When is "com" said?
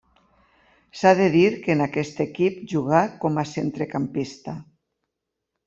3.27-3.39